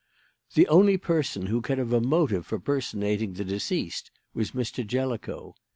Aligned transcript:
"The 0.55 0.67
only 0.67 0.97
person 0.97 1.45
who 1.45 1.61
could 1.61 1.77
have 1.77 1.93
a 1.93 2.01
motive 2.01 2.47
for 2.47 2.57
personating 2.57 3.33
the 3.33 3.45
deceased 3.45 4.09
was 4.33 4.49
Mr. 4.49 4.83
Jellicoe. 4.83 5.53